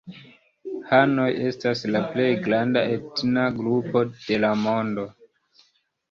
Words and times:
Hanoj 0.91 1.25
estas 1.49 1.83
la 1.95 1.99
plej 2.13 2.29
granda 2.47 2.81
etna 2.93 3.43
grupo 3.59 4.01
de 4.15 4.39
la 4.45 4.51
mondo. 4.63 5.05